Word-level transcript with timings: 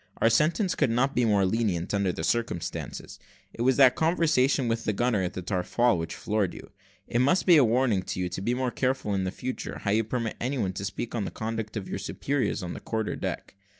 Our 0.17 0.31
sentence 0.31 0.73
could 0.73 0.89
not 0.89 1.13
be 1.13 1.25
more 1.25 1.45
lenient, 1.45 1.93
under 1.93 2.11
the 2.11 2.23
circumstances: 2.23 3.19
it 3.53 3.61
was 3.61 3.77
that 3.77 3.93
conversation 3.95 4.67
with 4.67 4.83
the 4.83 4.93
gunner 4.93 5.21
at 5.21 5.33
the 5.33 5.43
taffrail 5.43 5.95
which 5.95 6.15
floored 6.15 6.55
you. 6.55 6.71
It 7.05 7.19
must 7.19 7.45
be 7.45 7.55
a 7.55 7.63
warning 7.63 8.01
to 8.01 8.19
you 8.19 8.27
to 8.27 8.41
be 8.41 8.55
more 8.55 8.71
careful 8.71 9.13
in 9.13 9.29
future, 9.29 9.77
how 9.83 9.91
you 9.91 10.03
permit 10.03 10.37
any 10.41 10.57
one 10.57 10.73
to 10.73 10.85
speak 10.85 11.13
of 11.13 11.23
the 11.25 11.29
conduct 11.29 11.77
of 11.77 11.87
your 11.87 11.99
superiors 11.99 12.63
on 12.63 12.73
the 12.73 12.79
quarter 12.79 13.15
deck. 13.15 13.53